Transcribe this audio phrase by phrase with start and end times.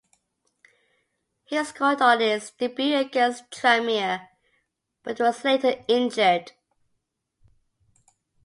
[1.43, 4.29] He scored on his debut against Tranmere
[5.03, 6.53] but was later injured.